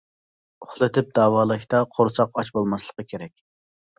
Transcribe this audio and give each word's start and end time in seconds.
ئۇخلىتىپ 0.65 1.09
داۋالاشتا 1.19 1.81
قورساق 1.97 2.39
ئاچ 2.41 2.51
بولماسلىقى 2.57 3.05
كېرەك. 3.13 3.37